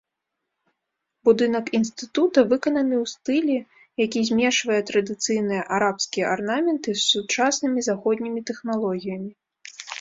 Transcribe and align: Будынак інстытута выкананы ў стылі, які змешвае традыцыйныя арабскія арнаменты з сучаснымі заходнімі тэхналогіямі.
Будынак 1.27 1.65
інстытута 1.79 2.39
выкананы 2.53 2.95
ў 3.03 3.11
стылі, 3.13 3.57
які 4.05 4.19
змешвае 4.31 4.81
традыцыйныя 4.89 5.63
арабскія 5.79 6.25
арнаменты 6.41 6.89
з 6.99 7.07
сучаснымі 7.13 7.79
заходнімі 7.93 8.39
тэхналогіямі. 8.53 9.31